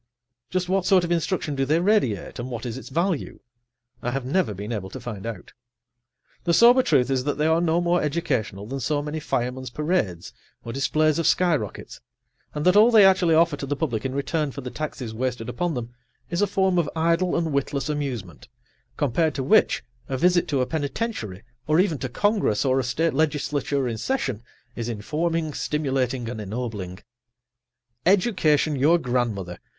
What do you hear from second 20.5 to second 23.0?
a penitentiary, or even to Congress or a